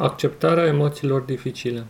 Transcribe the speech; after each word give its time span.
Acceptarea 0.00 0.66
emoțiilor 0.66 1.20
dificile. 1.20 1.84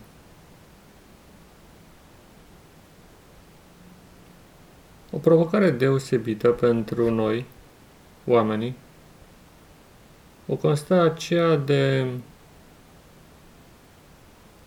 O 5.11 5.17
provocare 5.17 5.71
deosebită 5.71 6.49
pentru 6.49 7.09
noi, 7.11 7.45
oamenii, 8.25 8.75
o 10.47 10.55
constă 10.55 11.01
aceea 11.01 11.55
de 11.55 12.07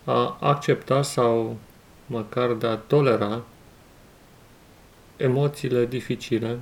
a 0.03 0.37
accepta 0.39 1.01
sau 1.01 1.57
măcar 2.05 2.53
de 2.53 2.67
a 2.67 2.75
tolera 2.75 3.43
emoțiile 5.17 5.85
dificile 5.85 6.59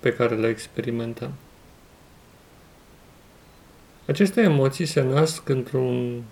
pe 0.00 0.12
care 0.12 0.34
le 0.34 0.48
experimentăm. 0.48 1.32
Aceste 4.06 4.40
emoții 4.40 4.86
se 4.86 5.00
nasc 5.00 5.48
într-un 5.48 6.22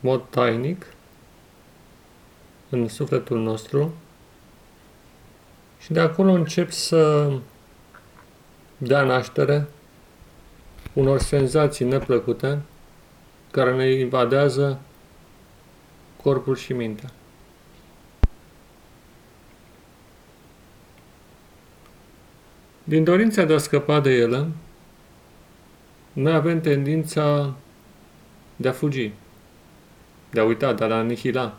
mod 0.00 0.22
tainic 0.30 0.86
în 2.68 2.88
sufletul 2.88 3.38
nostru 3.38 3.94
și 5.80 5.92
de 5.92 6.00
acolo 6.00 6.32
încep 6.32 6.70
să 6.70 7.32
dea 8.78 9.02
naștere 9.02 9.68
unor 10.92 11.18
senzații 11.18 11.84
neplăcute 11.84 12.62
care 13.50 13.74
ne 13.74 13.90
invadează 13.90 14.80
corpul 16.22 16.56
și 16.56 16.72
mintea. 16.72 17.10
Din 22.84 23.04
dorința 23.04 23.44
de 23.44 23.54
a 23.54 23.58
scăpa 23.58 24.00
de 24.00 24.10
ele, 24.10 24.46
noi 26.12 26.32
avem 26.32 26.60
tendința 26.60 27.54
de 28.56 28.68
a 28.68 28.72
fugi, 28.72 29.12
de 30.30 30.40
a 30.40 30.44
uita, 30.44 30.72
de 30.72 30.84
a 30.84 30.96
anihila. 30.96 31.58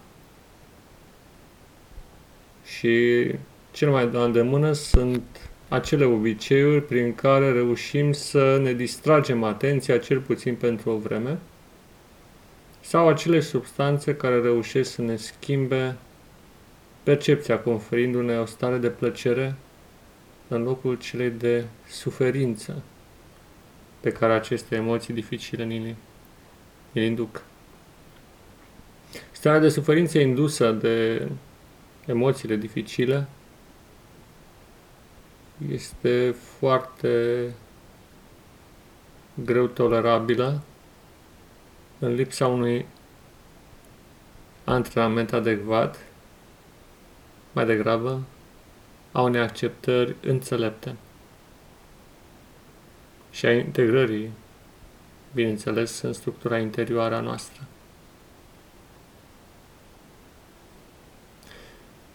Și 2.65 3.25
cel 3.71 3.89
mai 3.89 4.07
de 4.07 4.17
îndemână 4.17 4.71
sunt 4.71 5.49
acele 5.69 6.05
obiceiuri 6.05 6.85
prin 6.85 7.15
care 7.15 7.51
reușim 7.51 8.11
să 8.11 8.59
ne 8.61 8.73
distragem 8.73 9.43
atenția, 9.43 9.97
cel 9.97 10.19
puțin 10.19 10.55
pentru 10.55 10.89
o 10.89 10.97
vreme, 10.97 11.39
sau 12.81 13.07
acele 13.07 13.39
substanțe 13.39 14.15
care 14.15 14.41
reușesc 14.41 14.91
să 14.91 15.01
ne 15.01 15.15
schimbe 15.15 15.95
percepția, 17.03 17.59
conferindu-ne 17.59 18.38
o 18.38 18.45
stare 18.45 18.77
de 18.77 18.89
plăcere 18.89 19.55
în 20.47 20.63
locul 20.63 20.97
celei 20.97 21.29
de 21.29 21.63
suferință 21.88 22.81
pe 24.03 24.11
care 24.11 24.33
aceste 24.33 24.75
emoții 24.75 25.13
dificile 25.13 25.63
ni 25.63 25.95
le 26.91 27.05
induc. 27.05 27.43
Starea 29.31 29.59
de 29.59 29.69
suferință 29.69 30.19
indusă 30.19 30.71
de 30.71 31.27
emoțiile 32.05 32.55
dificile 32.55 33.27
este 35.71 36.35
foarte 36.57 37.43
greu 39.33 39.67
tolerabilă 39.67 40.61
în 41.99 42.13
lipsa 42.13 42.47
unui 42.47 42.85
antrenament 44.63 45.33
adecvat, 45.33 46.05
mai 47.51 47.65
degrabă 47.65 48.21
a 49.11 49.21
unei 49.21 49.41
acceptări 49.41 50.15
înțelepte 50.21 50.95
și 53.33 53.45
a 53.45 53.51
integrării, 53.51 54.31
bineînțeles, 55.33 56.01
în 56.01 56.13
structura 56.13 56.57
interioară 56.57 57.15
a 57.15 57.19
noastră. 57.19 57.61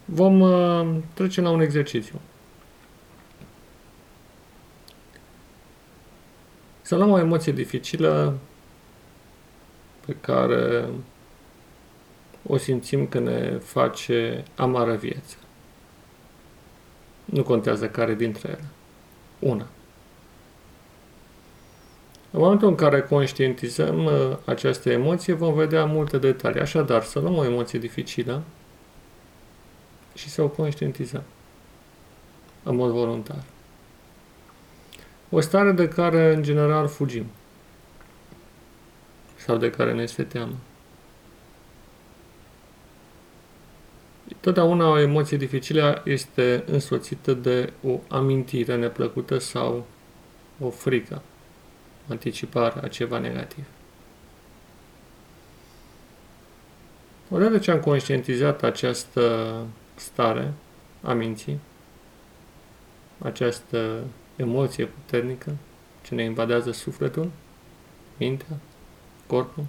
Vom 0.05 0.41
uh, 0.41 0.96
trece 1.14 1.40
la 1.40 1.51
un 1.51 1.61
exercițiu. 1.61 2.20
Să 6.83 6.96
luăm 6.96 7.11
o 7.11 7.18
emoție 7.18 7.52
dificilă 7.52 8.39
pe 10.07 10.17
care 10.20 10.89
o 12.46 12.57
simțim 12.57 13.07
că 13.07 13.18
ne 13.18 13.58
face 13.58 14.45
amară 14.57 14.95
viață. 14.95 15.36
Nu 17.24 17.42
contează 17.42 17.89
care 17.89 18.14
dintre 18.14 18.48
ele. 18.48 18.64
Una. 19.39 19.67
În 22.30 22.40
momentul 22.40 22.68
în 22.68 22.74
care 22.74 23.02
conștientizăm 23.02 24.05
uh, 24.05 24.36
această 24.44 24.90
emoție, 24.90 25.33
vom 25.33 25.55
vedea 25.55 25.84
multe 25.84 26.18
detalii. 26.18 26.61
Așadar, 26.61 27.02
să 27.02 27.18
luăm 27.18 27.36
o 27.36 27.44
emoție 27.44 27.78
dificilă 27.78 28.42
și 30.14 30.28
să 30.28 30.42
o 30.42 30.48
conștientizăm 30.48 31.22
în 32.62 32.77
mod 32.77 32.90
voluntar. 32.90 33.42
O 35.30 35.40
stare 35.40 35.72
de 35.72 35.89
care, 35.89 36.34
în 36.34 36.42
general, 36.42 36.89
fugim 36.89 37.27
sau 39.36 39.56
de 39.56 39.70
care 39.70 39.92
ne 39.92 40.02
este 40.02 40.22
teamă. 40.22 40.56
Totdeauna 44.40 44.90
o 44.90 44.98
emoție 44.98 45.36
dificilă 45.36 46.02
este 46.05 46.64
însoțită 46.66 47.34
de 47.34 47.72
o 47.83 47.98
amintire 48.08 48.77
neplăcută 48.77 49.39
sau 49.39 49.86
o 50.60 50.70
frică 50.70 51.22
anticipare 52.08 52.80
a 52.83 52.89
ceva 52.89 53.19
negativ. 53.19 53.64
Odată 57.30 57.58
ce 57.58 57.70
am 57.70 57.80
conștientizat 57.80 58.63
această 58.63 59.52
stare 59.95 60.52
a 61.02 61.13
minții, 61.13 61.58
această 63.19 64.05
emoție 64.36 64.85
puternică 64.85 65.57
ce 66.02 66.14
ne 66.14 66.23
invadează 66.23 66.73
sufletul, 66.73 67.30
mintea, 68.17 68.57
corpul, 69.27 69.64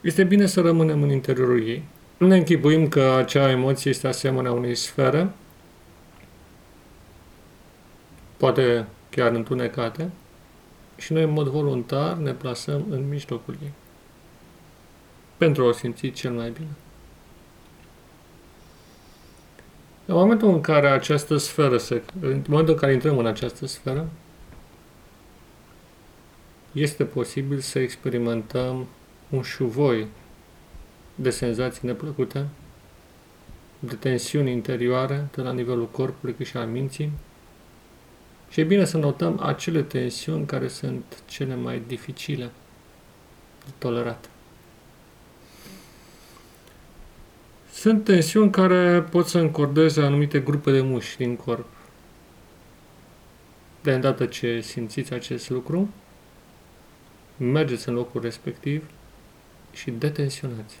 este 0.00 0.24
bine 0.24 0.46
să 0.46 0.60
rămânem 0.60 1.02
în 1.02 1.10
interiorul 1.10 1.66
ei. 1.66 1.84
Nu 2.16 2.26
ne 2.26 2.36
închipuim 2.36 2.88
că 2.88 3.00
acea 3.00 3.50
emoție 3.50 3.90
este 3.90 4.06
asemenea 4.08 4.52
unei 4.52 4.74
sfere, 4.74 5.28
poate 8.36 8.86
chiar 9.16 9.32
întunecate, 9.32 10.10
și 10.96 11.12
noi 11.12 11.22
în 11.22 11.30
mod 11.30 11.46
voluntar 11.46 12.16
ne 12.16 12.32
plasăm 12.32 12.84
în 12.90 13.08
mijlocul 13.08 13.56
ei 13.62 13.72
pentru 15.36 15.62
a 15.62 15.66
o 15.66 15.72
simți 15.72 16.10
cel 16.10 16.32
mai 16.32 16.50
bine. 16.50 16.68
În 20.06 20.14
momentul 20.14 20.48
în 20.48 20.60
care 20.60 20.88
această 20.88 21.36
sferă 21.36 21.78
se, 21.78 22.02
în 22.20 22.44
momentul 22.48 22.74
în 22.74 22.80
care 22.80 22.92
intrăm 22.92 23.18
în 23.18 23.26
această 23.26 23.66
sferă, 23.66 24.08
este 26.72 27.04
posibil 27.04 27.58
să 27.58 27.78
experimentăm 27.78 28.86
un 29.30 29.42
șuvoi 29.42 30.06
de 31.14 31.30
senzații 31.30 31.86
neplăcute, 31.86 32.46
de 33.78 33.94
tensiuni 33.94 34.50
interioare, 34.52 35.28
de 35.34 35.42
la 35.42 35.52
nivelul 35.52 35.88
corpului 35.88 36.34
cât 36.34 36.46
și 36.46 36.56
al 36.56 36.66
minții, 36.66 37.12
și 38.48 38.60
e 38.60 38.64
bine 38.64 38.84
să 38.84 38.96
notăm 38.96 39.40
acele 39.42 39.82
tensiuni 39.82 40.46
care 40.46 40.68
sunt 40.68 41.22
cele 41.26 41.54
mai 41.54 41.82
dificile 41.86 42.50
de 43.64 43.70
tolerat. 43.78 44.30
Sunt 47.72 48.04
tensiuni 48.04 48.50
care 48.50 49.02
pot 49.02 49.26
să 49.26 49.38
încordeze 49.38 50.02
anumite 50.02 50.40
grupe 50.40 50.70
de 50.70 50.80
mușchi 50.80 51.16
din 51.16 51.36
corp. 51.36 51.66
De 53.82 53.92
îndată 53.92 54.26
ce 54.26 54.60
simțiți 54.60 55.12
acest 55.12 55.50
lucru, 55.50 55.88
mergeți 57.36 57.88
în 57.88 57.94
locul 57.94 58.20
respectiv 58.20 58.84
și 59.72 59.90
detensionați. 59.90 60.78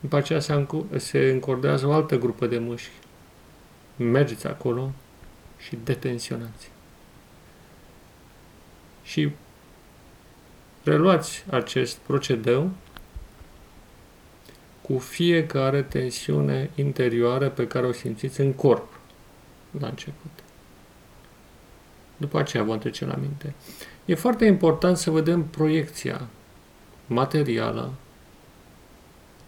După 0.00 0.16
aceea 0.16 0.40
se 0.96 1.30
încordează 1.30 1.86
o 1.86 1.92
altă 1.92 2.18
grupă 2.18 2.46
de 2.46 2.58
mușchi. 2.58 2.90
Mergeți 3.96 4.46
acolo 4.46 4.92
și 5.62 5.78
detensionați. 5.84 6.70
Și 9.02 9.30
reluați 10.82 11.44
acest 11.50 11.96
procedeu 11.96 12.70
cu 14.82 14.98
fiecare 14.98 15.82
tensiune 15.82 16.70
interioară 16.74 17.50
pe 17.50 17.66
care 17.66 17.86
o 17.86 17.92
simțiți 17.92 18.40
în 18.40 18.52
corp 18.52 19.00
la 19.80 19.86
început. 19.88 20.30
După 22.16 22.38
aceea 22.38 22.62
vom 22.62 22.78
trece 22.78 23.04
la 23.04 23.14
minte. 23.14 23.54
E 24.04 24.14
foarte 24.14 24.44
important 24.44 24.96
să 24.96 25.10
vedem 25.10 25.44
proiecția 25.44 26.26
materială 27.06 27.92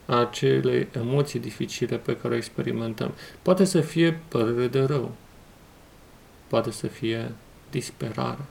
a 0.06 0.20
acelei 0.20 0.88
emoții 0.93 1.40
dificile 1.40 1.96
pe 1.96 2.16
care 2.16 2.34
o 2.34 2.37
experimentăm. 2.37 3.14
Poate 3.43 3.64
să 3.64 3.81
fie 3.81 4.20
părere 4.28 4.66
de 4.66 4.81
rău, 4.81 5.14
poate 6.54 6.70
să 6.70 6.86
fie 6.86 7.32
disperare, 7.70 8.44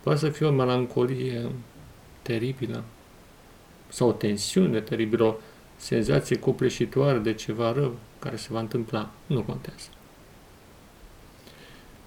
Poate 0.00 0.18
să 0.18 0.28
fie 0.28 0.46
o 0.46 0.50
melancolie 0.50 1.50
teribilă 2.22 2.84
sau 3.88 4.08
o 4.08 4.12
tensiune 4.12 4.80
teribilă, 4.80 5.24
o 5.24 5.34
senzație 5.76 6.38
copleșitoare 6.38 7.18
de 7.18 7.34
ceva 7.34 7.72
rău 7.72 7.96
care 8.18 8.36
se 8.36 8.48
va 8.50 8.58
întâmpla. 8.58 9.10
Nu 9.26 9.42
contează. 9.42 9.88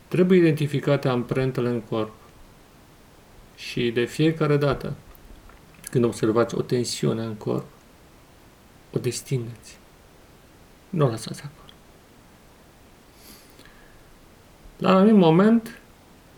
Trebuie 0.07 0.37
identificate 0.37 1.07
amprentele 1.07 1.69
în 1.69 1.81
corp 1.81 2.13
și 3.55 3.91
de 3.91 4.05
fiecare 4.05 4.57
dată 4.57 4.95
când 5.89 6.03
observați 6.03 6.55
o 6.55 6.61
tensiune 6.61 7.23
în 7.23 7.35
corp, 7.35 7.65
o 8.93 8.99
destindeți. 8.99 9.77
Nu 10.89 11.05
o 11.05 11.09
lăsați 11.09 11.41
acolo. 11.41 11.64
La 14.77 14.89
un 14.89 14.95
anumit 14.95 15.15
moment 15.15 15.79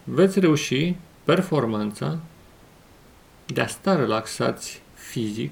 veți 0.03 0.39
reuși 0.39 0.95
performanța 1.23 2.19
de 3.45 3.61
a 3.61 3.67
sta 3.67 3.95
relaxați 3.95 4.81
fizic 4.93 5.51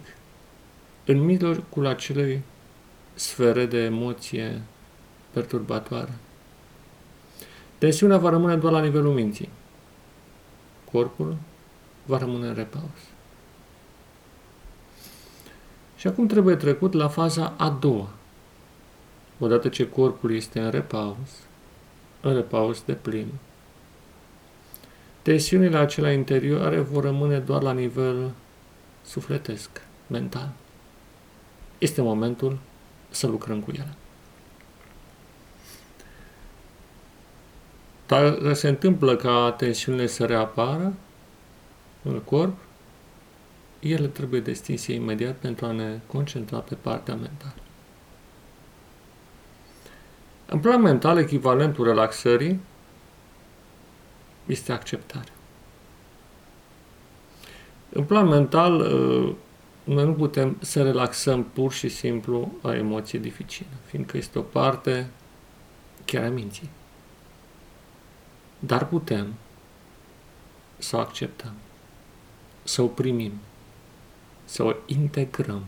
în 1.06 1.20
mijlocul 1.20 1.86
acelei 1.86 2.42
sfere 3.14 3.66
de 3.66 3.84
emoție 3.84 4.62
perturbatoare. 5.32 6.14
Tensiunea 7.78 8.18
va 8.18 8.30
rămâne 8.30 8.56
doar 8.56 8.74
la 8.74 8.82
nivelul 8.82 9.14
minții. 9.14 9.50
Corpul 10.92 11.36
va 12.06 12.18
rămâne 12.18 12.48
în 12.48 12.54
repaus. 12.54 13.00
Și 15.96 16.08
acum 16.08 16.28
trebuie 16.28 16.56
trecut 16.56 16.94
la 16.94 17.08
faza 17.08 17.54
a 17.58 17.70
doua. 17.70 18.10
Odată 19.40 19.70
ce 19.70 19.90
corpul 19.90 20.36
este 20.36 20.60
în 20.60 20.70
repaus, 20.70 21.16
în 21.18 21.55
repaus 22.34 22.84
de 22.86 22.94
plin, 22.94 23.28
tensiunile 25.22 25.78
acelea 25.78 26.12
interioare 26.12 26.80
vor 26.80 27.04
rămâne 27.04 27.40
doar 27.40 27.62
la 27.62 27.72
nivel 27.72 28.32
sufletesc, 29.06 29.70
mental. 30.08 30.50
Este 31.78 32.02
momentul 32.02 32.58
să 33.10 33.28
lucrăm 33.28 33.60
cu 33.60 33.72
ele. 33.72 33.94
Dacă 38.06 38.54
se 38.54 38.68
întâmplă 38.68 39.16
ca 39.16 39.54
tensiunile 39.58 40.08
să 40.08 40.26
reapară 40.26 40.94
în 42.04 42.20
corp, 42.20 42.58
ele 43.80 44.08
trebuie 44.08 44.40
destinse 44.40 44.94
imediat 44.94 45.36
pentru 45.36 45.66
a 45.66 45.72
ne 45.72 46.00
concentra 46.08 46.58
pe 46.58 46.76
partea 46.76 47.16
mentală. 47.16 47.65
În 50.46 50.60
plan 50.60 50.82
mental, 50.82 51.18
echivalentul 51.18 51.86
relaxării 51.86 52.60
este 54.46 54.72
acceptarea. 54.72 55.34
În 57.90 58.04
plan 58.04 58.28
mental, 58.28 58.80
uh, 58.80 59.36
noi 59.84 60.06
nu 60.06 60.14
putem 60.14 60.58
să 60.62 60.84
relaxăm 60.84 61.44
pur 61.44 61.72
și 61.72 61.90
simplu 61.90 62.52
o 62.62 62.74
emoție 62.74 63.20
dificilă, 63.20 63.70
fiindcă 63.86 64.18
este 64.18 64.40
o 64.40 64.42
parte 64.42 65.10
chiar 66.06 66.24
a 66.24 66.30
minții. 66.30 66.70
Dar 68.60 68.88
putem 68.88 69.34
să 70.78 70.96
o 70.96 71.00
acceptăm, 71.00 71.54
să 72.64 72.82
o 72.82 72.88
primim, 72.88 73.32
să 74.46 74.64
o 74.64 74.74
integrăm. 74.86 75.64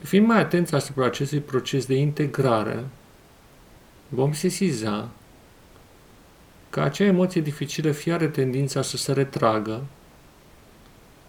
Fiind 0.00 0.26
mai 0.26 0.38
atenți 0.38 0.74
asupra 0.74 1.04
acestui 1.04 1.40
proces 1.40 1.86
de 1.86 1.94
integrare, 1.94 2.84
vom 4.08 4.32
sesiza 4.32 5.08
că 6.70 6.80
acea 6.80 7.04
emoție 7.04 7.40
dificilă 7.40 7.90
fie 7.90 8.12
are 8.12 8.28
tendința 8.28 8.82
să 8.82 8.96
se 8.96 9.12
retragă, 9.12 9.84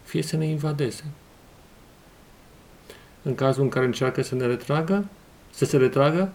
fie 0.04 0.22
să 0.22 0.38
ne 0.38 0.46
invadeze. 0.46 1.04
În 3.22 3.36
cazul 3.36 3.64
în 3.64 3.70
care 3.70 3.86
încearcă 3.86 4.22
să 4.22 4.36
ne 4.36 4.46
retragă, 4.46 5.06
să 5.50 5.66
se 5.66 5.78
retragă, 5.78 6.34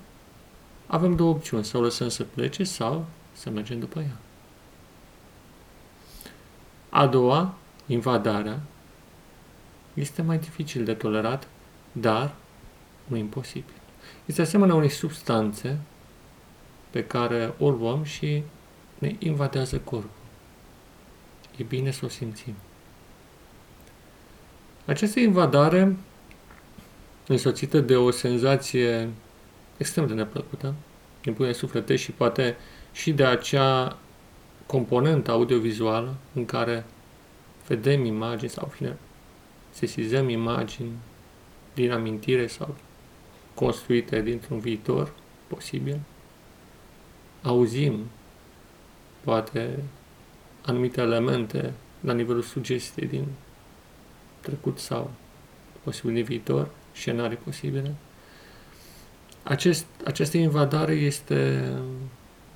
avem 0.86 1.16
două 1.16 1.31
opțiuni, 1.31 1.64
să 1.64 1.76
o 1.76 1.81
lăsăm 1.81 2.08
să 2.08 2.24
plece 2.24 2.64
sau 2.64 3.06
să 3.32 3.50
mergem 3.50 3.78
după 3.78 4.00
ea. 4.00 4.16
A 6.88 7.06
doua, 7.06 7.54
invadarea, 7.86 8.60
este 9.94 10.22
mai 10.22 10.38
dificil 10.38 10.84
de 10.84 10.94
tolerat, 10.94 11.48
dar 12.00 12.34
nu 13.06 13.16
imposibil. 13.16 13.74
Este 14.26 14.40
asemenea 14.40 14.74
unei 14.74 14.88
substanțe 14.88 15.78
pe 16.90 17.04
care 17.04 17.54
o 17.58 17.70
luăm 17.70 18.02
și 18.04 18.42
ne 18.98 19.16
invadează 19.18 19.78
corpul. 19.78 20.10
E 21.56 21.62
bine 21.62 21.90
să 21.90 22.04
o 22.04 22.08
simțim. 22.08 22.54
Această 24.84 25.20
invadare, 25.20 25.96
însoțită 27.26 27.80
de 27.80 27.96
o 27.96 28.10
senzație 28.10 29.08
extrem 29.76 30.06
de 30.06 30.14
neplăcută, 30.14 30.74
din 31.22 31.32
punct 31.32 31.52
de 31.52 31.58
suflete 31.58 31.96
și 31.96 32.10
poate 32.10 32.56
și 32.92 33.12
de 33.12 33.24
acea 33.24 33.98
componentă 34.66 35.30
audiovizuală 35.30 36.14
în 36.34 36.44
care 36.44 36.84
vedem 37.66 38.04
imagini 38.04 38.50
sau 38.50 38.70
fine, 38.74 38.96
sesizăm 39.70 40.28
imagini 40.28 40.90
din 41.80 41.92
amintire 41.92 42.46
sau 42.46 42.75
construite 43.54 44.22
dintr-un 44.22 44.58
viitor 44.58 45.12
posibil, 45.46 46.00
auzim 47.42 48.04
poate 49.20 49.82
anumite 50.62 51.00
elemente 51.00 51.72
la 52.00 52.12
nivelul 52.12 52.42
sugestiei 52.42 53.06
din 53.06 53.26
trecut 54.40 54.78
sau 54.78 55.10
posibil 55.82 56.14
din 56.14 56.25
viitor, 56.25 56.70
scenarii 56.92 57.36
posibile. 57.36 57.94
Acest, 59.42 59.86
această 60.04 60.36
invadare 60.36 60.92
este 60.92 61.72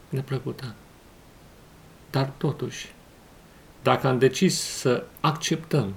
neplăcută. 0.08 0.74
Dar 2.10 2.32
totuși, 2.36 2.94
dacă 3.82 4.06
am 4.06 4.18
decis 4.18 4.58
să 4.60 5.04
acceptăm 5.20 5.94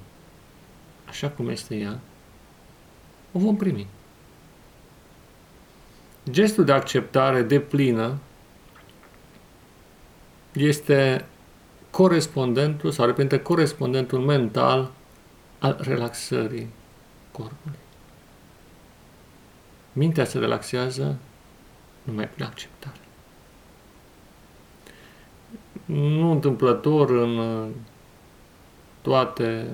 așa 1.06 1.30
cum 1.30 1.50
este 1.50 1.76
ea, 1.76 2.00
o 3.36 3.40
vom 3.40 3.56
primi. 3.56 3.88
Gestul 6.30 6.66
de 6.66 6.72
acceptare 6.72 7.42
de 7.42 7.60
plină 7.60 8.18
este 10.54 11.26
corespondentul 11.90 12.92
sau 12.92 13.06
reprezintă 13.06 13.40
corespondentul 13.40 14.20
mental 14.20 14.92
al 15.60 15.78
relaxării 15.82 16.70
corpului. 17.32 17.78
Mintea 19.94 20.26
se 20.26 20.40
relaxează 20.40 21.18
numai 22.04 22.30
prin 22.30 22.46
acceptare. 22.46 23.00
Nu 25.86 26.32
întâmplător 26.32 27.10
în 27.10 27.66
toate 29.02 29.68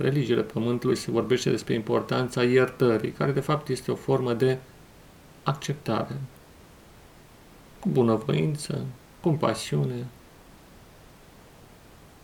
religiile 0.00 0.42
Pământului 0.42 0.96
se 0.96 1.10
vorbește 1.10 1.50
despre 1.50 1.74
importanța 1.74 2.44
iertării, 2.44 3.10
care 3.10 3.32
de 3.32 3.40
fapt 3.40 3.68
este 3.68 3.90
o 3.90 3.94
formă 3.94 4.32
de 4.32 4.58
acceptare, 5.42 6.20
cu 7.78 7.88
bunăvoință, 7.88 8.84
compasiune 9.20 10.06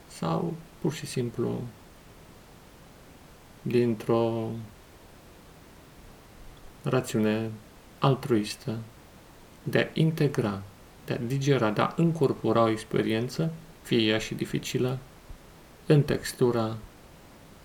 sau 0.07 0.55
pur 0.81 0.93
și 0.93 1.07
simplu 1.07 1.61
dintr-o 3.63 4.49
rațiune 6.83 7.51
altruistă 7.99 8.79
de 9.63 9.79
a 9.79 9.91
integra, 9.93 10.63
de 11.05 11.13
a 11.13 11.17
digera, 11.17 11.71
de 11.71 11.81
a 11.81 11.93
încorpora 11.97 12.63
o 12.63 12.69
experiență, 12.69 13.53
fie 13.83 13.99
ea 13.99 14.19
și 14.19 14.35
dificilă, 14.35 14.99
în 15.87 16.03
textura 16.03 16.77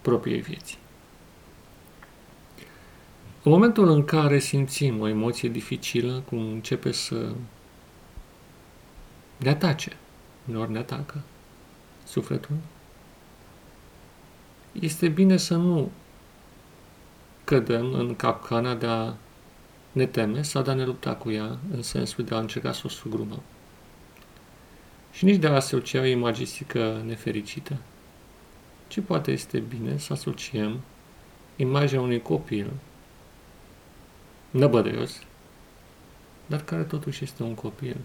propriei 0.01 0.41
vieții. 0.41 0.77
În 3.43 3.51
momentul 3.51 3.89
în 3.89 4.05
care 4.05 4.39
simțim 4.39 5.00
o 5.00 5.08
emoție 5.08 5.50
dificilă, 5.50 6.24
cum 6.27 6.39
începe 6.39 6.91
să 6.91 7.34
ne 9.38 9.50
atace, 9.50 9.98
uneori 10.48 10.72
ne 10.72 10.77
atacă 10.77 11.22
sufletul, 12.05 12.55
este 14.72 15.08
bine 15.08 15.38
să 15.38 15.55
nu 15.55 15.91
cădem 17.43 17.93
în 17.93 18.15
capcana 18.15 18.75
de 18.75 18.86
a 18.86 19.13
ne 19.91 20.05
teme 20.05 20.41
sau 20.41 20.62
de 20.62 20.72
a 20.72 20.74
ne 20.74 20.86
lupta 20.86 21.15
cu 21.15 21.31
ea, 21.31 21.58
în 21.72 21.81
sensul 21.81 22.24
de 22.24 22.36
a 22.36 22.39
încerca 22.39 22.72
să 22.72 22.81
o 22.86 22.89
sugrumăm. 22.89 23.41
Și 25.12 25.25
nici 25.25 25.39
de 25.39 25.48
a 25.48 25.55
asocia 25.55 26.00
o 26.00 26.05
imagistică 26.05 27.01
nefericită, 27.05 27.77
ci 28.92 29.00
poate 29.00 29.32
este 29.32 29.60
bine 29.60 29.98
să 29.98 30.14
asociem 30.14 30.82
imaginea 31.56 32.02
unui 32.02 32.22
copil 32.22 32.72
năbădăios, 34.50 35.22
dar 36.46 36.64
care 36.64 36.84
totuși 36.84 37.24
este 37.24 37.44
un 37.44 37.54
copil 37.54 37.98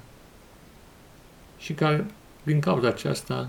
și 1.58 1.72
care 1.72 2.06
din 2.42 2.60
cauza 2.60 2.88
aceasta 2.88 3.48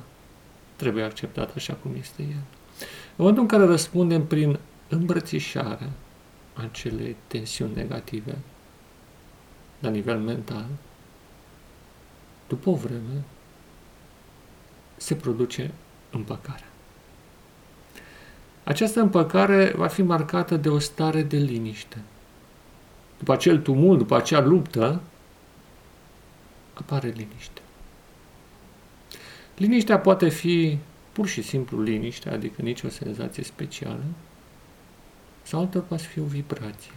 trebuie 0.76 1.04
acceptat 1.04 1.56
așa 1.56 1.74
cum 1.74 1.92
este 2.00 2.22
el. 2.22 2.44
În 2.80 3.16
momentul 3.16 3.42
în 3.42 3.50
care 3.50 3.66
răspundem 3.66 4.26
prin 4.26 4.60
îmbrățișarea 4.90 5.90
acele 6.54 7.16
tensiuni 7.28 7.76
negative 7.76 8.38
la 9.80 9.90
nivel 9.90 10.20
mental, 10.20 10.68
după 12.48 12.70
o 12.70 12.76
vreme 12.76 13.24
se 14.96 15.16
produce 15.16 15.72
împăcarea. 16.12 16.68
Această 18.68 19.00
împăcare 19.00 19.74
va 19.76 19.88
fi 19.88 20.02
marcată 20.02 20.58
de 20.58 20.70
o 20.70 20.80
stare 20.80 21.24
de 21.24 21.38
liniște. 21.38 21.98
După 23.18 23.34
acel 23.34 23.62
tumult, 23.62 23.98
după 23.98 24.16
acea 24.16 24.42
luptă, 24.42 25.02
apare 26.74 27.08
liniște. 27.08 27.62
Liniștea 29.58 30.00
poate 30.00 30.30
fi 30.30 30.78
pur 31.12 31.28
și 31.28 31.42
simplu 31.42 31.82
liniște, 31.82 32.30
adică 32.30 32.62
nicio 32.62 32.90
senzație 32.90 33.44
specială, 33.44 34.04
sau 35.44 35.60
altă 35.60 35.80
poate 35.80 36.04
fi 36.04 36.20
o 36.20 36.26
vibrație. 36.26 36.94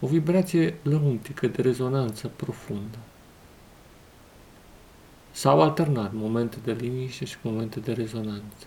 O 0.00 0.06
vibrație 0.06 0.74
lăuntică, 0.82 1.46
de 1.46 1.62
rezonanță 1.62 2.30
profundă. 2.36 2.98
S-au 5.30 5.62
alternat 5.62 6.12
momente 6.12 6.56
de 6.64 6.72
liniște 6.72 7.24
și 7.24 7.36
momente 7.42 7.80
de 7.80 7.92
rezonanță. 7.92 8.66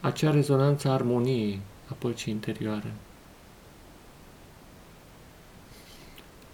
Acea 0.00 0.30
rezonanță 0.30 0.88
a 0.88 0.92
armoniei 0.92 1.60
a 1.90 1.94
păcii 1.98 2.32
interioare. 2.32 2.92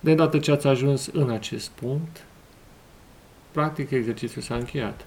De 0.00 0.14
dată 0.14 0.38
ce 0.38 0.50
ați 0.50 0.66
ajuns 0.66 1.06
în 1.06 1.30
acest 1.30 1.68
punct, 1.68 2.24
practic 3.52 3.90
exercițiul 3.90 4.42
s-a 4.42 4.54
încheiat. 4.54 5.06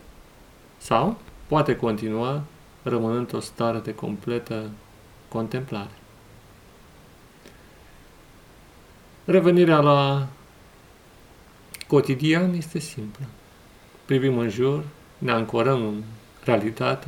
Sau 0.78 1.18
poate 1.48 1.76
continua 1.76 2.44
rămânând 2.84 3.34
o 3.34 3.40
stare 3.40 3.80
de 3.80 3.96
completă 3.96 4.70
contemplare. 5.28 5.92
Revenirea 9.26 9.80
la 9.80 10.28
cotidian 11.88 12.54
este 12.54 12.80
simplă. 12.80 13.26
Privim 14.06 14.38
în 14.38 14.50
jur, 14.50 14.84
ne 15.18 15.32
ancorăm 15.32 15.86
în 15.86 16.04
realitate, 16.44 17.08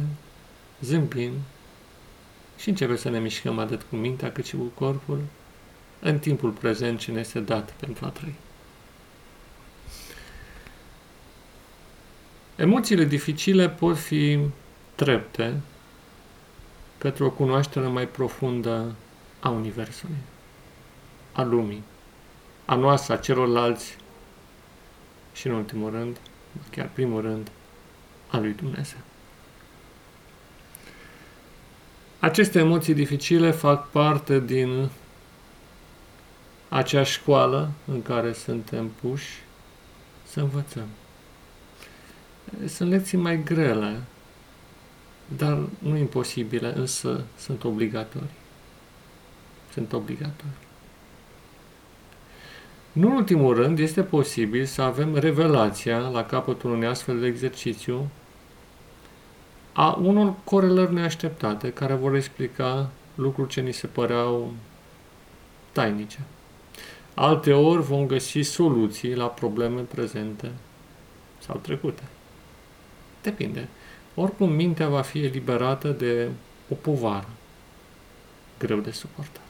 zâmbim 0.81 1.31
și 2.57 2.69
începem 2.69 2.95
să 2.95 3.09
ne 3.09 3.19
mișcăm 3.19 3.59
atât 3.59 3.81
cu 3.89 3.95
mintea 3.95 4.31
cât 4.31 4.45
și 4.45 4.55
cu 4.55 4.63
corpul 4.63 5.19
în 5.99 6.19
timpul 6.19 6.49
prezent 6.49 6.99
ce 6.99 7.11
ne 7.11 7.19
este 7.19 7.39
dat 7.39 7.71
pentru 7.71 8.05
a 8.05 8.09
trăi. 8.09 8.35
Emoțiile 12.55 13.05
dificile 13.05 13.69
pot 13.69 13.97
fi 13.97 14.39
trepte 14.95 15.61
către 16.97 17.23
o 17.23 17.29
cunoaștere 17.29 17.87
mai 17.87 18.07
profundă 18.07 18.95
a 19.39 19.49
Universului, 19.49 20.15
a 21.31 21.41
lumii, 21.41 21.83
a 22.65 22.75
noastră, 22.75 23.13
a 23.13 23.17
celorlalți 23.17 23.97
și, 25.33 25.47
în 25.47 25.53
ultimul 25.53 25.91
rând, 25.91 26.17
chiar 26.71 26.89
primul 26.93 27.21
rând, 27.21 27.51
a 28.27 28.37
lui 28.37 28.53
Dumnezeu. 28.53 28.99
Aceste 32.21 32.59
emoții 32.59 32.93
dificile 32.93 33.51
fac 33.51 33.89
parte 33.89 34.39
din 34.39 34.89
acea 36.69 37.03
școală 37.03 37.71
în 37.85 38.01
care 38.01 38.33
suntem 38.33 38.91
puși 39.01 39.27
să 40.23 40.39
învățăm. 40.39 40.87
Sunt 42.65 42.89
lecții 42.89 43.17
mai 43.17 43.43
grele, 43.43 44.01
dar 45.37 45.59
nu 45.79 45.97
imposibile, 45.97 46.73
însă 46.75 47.23
sunt 47.37 47.63
obligatorii. 47.63 48.37
Sunt 49.73 49.93
obligatorii. 49.93 50.59
Nu 52.91 53.07
în 53.07 53.15
ultimul 53.15 53.55
rând, 53.55 53.79
este 53.79 54.03
posibil 54.03 54.65
să 54.65 54.81
avem 54.81 55.15
revelația 55.15 55.97
la 55.97 56.25
capătul 56.25 56.71
unui 56.71 56.87
astfel 56.87 57.19
de 57.19 57.27
exercițiu 57.27 58.09
a 59.73 59.97
unor 60.01 60.33
corelări 60.43 60.93
neașteptate 60.93 61.71
care 61.71 61.93
vor 61.93 62.15
explica 62.15 62.89
lucruri 63.15 63.49
ce 63.49 63.61
ni 63.61 63.71
se 63.71 63.87
păreau 63.87 64.53
tainice. 65.71 66.19
Alte 67.13 67.53
ori 67.53 67.81
vom 67.81 68.07
găsi 68.07 68.41
soluții 68.41 69.15
la 69.15 69.25
probleme 69.25 69.81
prezente 69.81 70.51
sau 71.39 71.59
trecute. 71.61 72.03
Depinde. 73.21 73.67
Oricum, 74.15 74.51
mintea 74.51 74.87
va 74.87 75.01
fi 75.01 75.23
eliberată 75.23 75.87
de 75.87 76.29
o 76.69 76.75
povară 76.75 77.29
greu 78.57 78.79
de 78.79 78.91
suportat. 78.91 79.41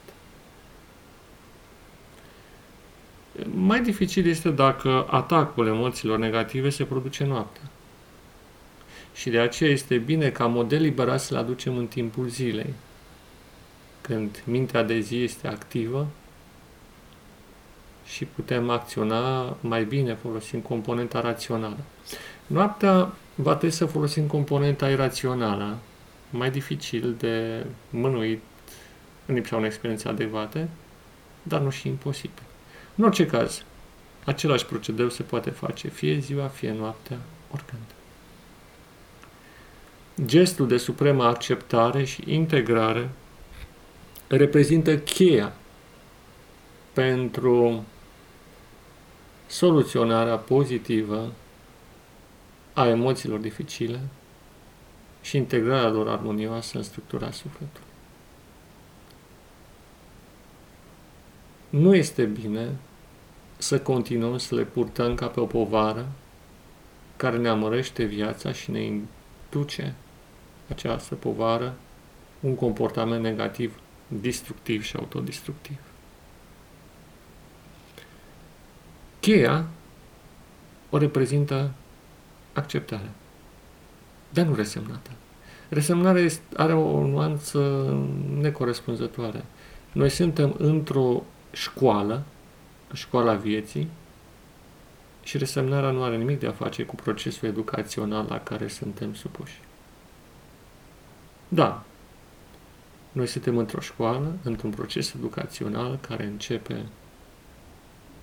Mai 3.53 3.81
dificil 3.81 4.27
este 4.27 4.49
dacă 4.49 5.07
atacul 5.09 5.67
emoțiilor 5.67 6.17
negative 6.17 6.69
se 6.69 6.85
produce 6.85 7.23
noaptea. 7.23 7.70
Și 9.13 9.29
de 9.29 9.39
aceea 9.39 9.69
este 9.69 9.97
bine 9.97 10.29
ca 10.29 10.45
model 10.45 10.81
liberat 10.81 11.21
să-l 11.21 11.37
aducem 11.37 11.77
în 11.77 11.87
timpul 11.87 12.27
zilei, 12.27 12.73
când 14.01 14.43
mintea 14.45 14.83
de 14.83 14.99
zi 14.99 15.23
este 15.23 15.47
activă 15.47 16.07
și 18.05 18.25
putem 18.25 18.69
acționa 18.69 19.57
mai 19.61 19.83
bine 19.85 20.13
folosind 20.13 20.63
componenta 20.63 21.21
rațională. 21.21 21.77
Noaptea 22.47 23.11
va 23.35 23.55
trebui 23.55 23.75
să 23.75 23.85
folosim 23.85 24.27
componenta 24.27 24.89
irațională, 24.89 25.77
mai 26.29 26.51
dificil 26.51 27.15
de 27.17 27.65
mânuit 27.89 28.41
în 29.25 29.35
lipsa 29.35 29.55
unei 29.55 29.67
experiențe 29.67 30.07
adecvate, 30.07 30.69
dar 31.43 31.61
nu 31.61 31.69
și 31.69 31.87
imposibil. 31.87 32.43
În 32.95 33.03
orice 33.03 33.25
caz, 33.25 33.63
același 34.25 34.65
procedeu 34.65 35.09
se 35.09 35.23
poate 35.23 35.49
face 35.49 35.87
fie 35.87 36.19
ziua, 36.19 36.47
fie 36.47 36.71
noaptea, 36.71 37.17
oricând. 37.51 37.81
Gestul 40.25 40.67
de 40.67 40.77
supremă 40.77 41.23
acceptare 41.23 42.03
și 42.03 42.23
integrare 42.25 43.09
reprezintă 44.27 44.97
cheia 44.97 45.53
pentru 46.93 47.83
soluționarea 49.47 50.35
pozitivă 50.35 51.31
a 52.73 52.87
emoțiilor 52.87 53.39
dificile 53.39 53.99
și 55.21 55.37
integrarea 55.37 55.89
lor 55.89 56.09
armonioasă 56.09 56.77
în 56.77 56.83
structura 56.83 57.31
sufletului. 57.31 57.87
Nu 61.69 61.95
este 61.95 62.23
bine 62.23 62.75
să 63.57 63.79
continuăm 63.79 64.37
să 64.37 64.55
le 64.55 64.63
purtăm 64.63 65.15
ca 65.15 65.27
pe 65.27 65.39
o 65.39 65.45
povară 65.45 66.07
care 67.15 67.37
ne 67.37 67.49
amărește 67.49 68.03
viața 68.03 68.51
și 68.51 68.71
ne 68.71 68.79
induce 69.51 69.93
această 70.69 71.15
povară 71.15 71.73
un 72.39 72.55
comportament 72.55 73.21
negativ, 73.21 73.79
destructiv 74.07 74.83
și 74.83 74.95
autodestructiv. 74.95 75.77
Cheia 79.19 79.65
o 80.89 80.97
reprezintă 80.97 81.71
acceptarea, 82.53 83.09
dar 84.29 84.45
nu 84.45 84.55
resemnată. 84.55 85.09
Resemnarea 85.69 86.27
are 86.55 86.73
o 86.73 87.07
nuanță 87.07 87.59
necorespunzătoare. 88.39 89.45
Noi 89.91 90.09
suntem 90.09 90.55
într-o 90.57 91.23
școală, 91.51 92.23
școala 92.93 93.33
vieții, 93.33 93.87
și 95.23 95.37
resemnarea 95.37 95.91
nu 95.91 96.03
are 96.03 96.17
nimic 96.17 96.39
de 96.39 96.47
a 96.47 96.51
face 96.51 96.83
cu 96.83 96.95
procesul 96.95 97.47
educațional 97.47 98.25
la 98.29 98.39
care 98.39 98.67
suntem 98.67 99.13
supuși. 99.13 99.59
Da, 101.47 101.83
noi 103.11 103.27
suntem 103.27 103.57
într-o 103.57 103.79
școală, 103.79 104.37
într-un 104.43 104.69
proces 104.69 105.13
educațional 105.13 105.97
care 106.01 106.25
începe 106.25 106.85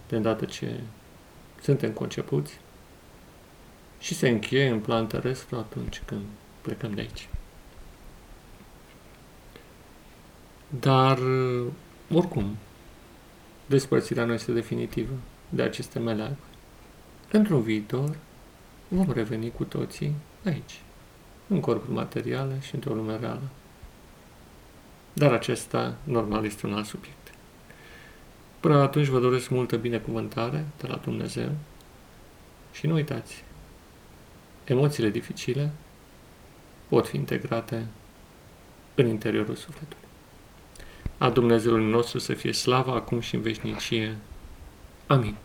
de 0.09 0.17
îndată 0.17 0.45
ce 0.45 0.81
suntem 1.63 1.93
concepuți 1.93 2.61
și 4.01 4.15
se 4.15 4.29
încheie 4.29 4.69
în 4.69 4.81
plan 4.81 5.07
terestru 5.07 5.57
atunci 5.57 6.03
când 6.05 6.23
plecăm 6.61 6.95
de 6.95 7.01
aici. 7.01 7.29
Dar, 10.81 11.19
oricum, 12.13 12.57
despărțirea 13.67 14.25
nu 14.25 14.33
este 14.33 14.53
definitivă 14.53 15.13
de 15.49 15.63
aceste 15.63 15.99
meleaguri. 15.99 16.48
Într-un 17.31 17.63
viitor 17.63 18.17
vom 18.89 19.13
reveni 19.13 19.51
cu 19.51 19.65
toții 19.65 20.15
aici, 20.45 20.81
în 21.47 21.61
corpul 21.61 21.95
materiale 21.95 22.61
și 22.61 22.75
într-o 22.75 22.95
lume 22.95 23.17
reală. 23.17 23.49
Dar 25.13 25.33
acesta, 25.33 25.97
normal, 26.05 26.45
este 26.45 26.67
un 26.67 26.75
alt 26.75 26.87
subiect. 26.87 27.33
Până 28.61 28.79
atunci 28.79 29.07
vă 29.07 29.21
doresc 29.21 29.49
multă 29.49 29.77
binecuvântare 29.77 30.67
de 30.81 30.87
la 30.87 30.97
Dumnezeu 30.97 31.51
și 32.73 32.87
nu 32.87 32.95
uitați, 32.95 33.45
emoțiile 34.65 35.11
dificile 35.11 35.71
pot 36.89 37.09
fi 37.09 37.17
integrate 37.17 37.87
în 38.95 39.07
interiorul 39.07 39.55
sufletului. 39.55 40.09
A 41.19 41.31
Dumnezeului 41.31 41.91
nostru 41.91 42.19
să 42.19 42.35
fie 42.35 42.53
slava 42.53 42.93
acum 42.93 43.21
și 43.21 43.35
în 43.35 43.41
veșnicie. 43.41 44.17
Amin. 45.07 45.37